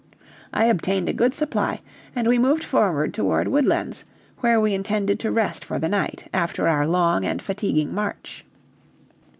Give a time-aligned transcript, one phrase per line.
[0.51, 1.79] I obtained a good supply,
[2.15, 4.03] and we moved forward toward Woodlands,
[4.39, 8.43] where we intended to rest for the night, after our long and fatiguing march.